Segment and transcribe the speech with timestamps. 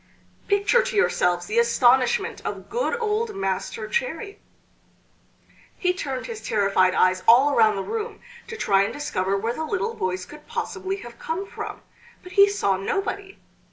[0.47, 4.39] Picture to yourselves the astonishment of good old Master Cherry!
[5.77, 9.63] He turned his terrified eyes all around the room to try and discover where the
[9.63, 11.83] little voice could possibly have come from,
[12.23, 13.37] but he saw nobody!